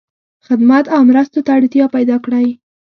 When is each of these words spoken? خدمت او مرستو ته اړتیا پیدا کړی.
خدمت 0.47 0.85
او 0.95 1.01
مرستو 1.09 1.39
ته 1.45 1.51
اړتیا 1.57 1.85
پیدا 1.95 2.17
کړی. 2.25 2.47